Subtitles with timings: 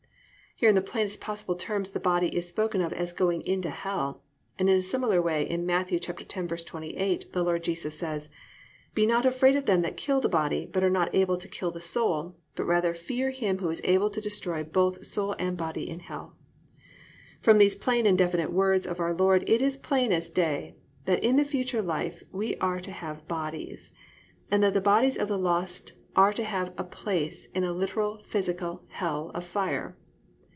[0.61, 3.71] "+ Here in the plainest possible terms the body is spoken of as going into
[3.71, 4.21] hell,
[4.59, 5.87] and in a similar way in Matt.
[5.87, 8.29] 10:28, the Lord Jesus says:
[8.93, 11.71] +"Be not afraid of them that kill the body, but are not able to kill
[11.71, 15.89] the soul; but rather fear him who is able to destroy both soul and body
[15.89, 16.35] in hell."+
[17.39, 20.75] From these plain and definite words of our Lord it is plain as day
[21.05, 23.91] that in the future life we are to have bodies,
[24.51, 28.21] and that the bodies of the lost are to have a place in a literal
[28.27, 29.97] physical hell of fire.